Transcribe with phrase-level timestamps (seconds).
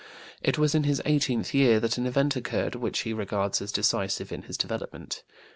[0.41, 4.31] It was in his eighteenth year that an event occurred which he regards as decisive
[4.31, 5.21] in his development.